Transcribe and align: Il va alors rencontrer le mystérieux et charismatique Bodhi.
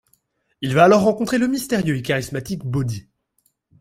Il 0.61 0.73
va 0.73 0.85
alors 0.85 1.03
rencontrer 1.03 1.37
le 1.37 1.47
mystérieux 1.47 1.95
et 1.95 2.01
charismatique 2.01 2.65
Bodhi. 2.65 3.07